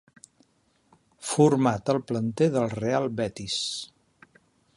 Format 1.31 1.93
al 1.95 2.01
planter 2.13 2.49
del 2.57 2.69
Real 2.79 3.09
Betis. 3.21 3.61